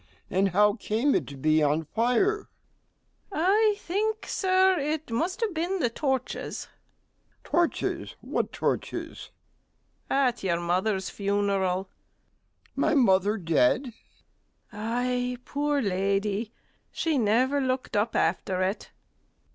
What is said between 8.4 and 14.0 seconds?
torches? STEWARD. At your mother's funeral. MR. G. My mother dead? STEWARD.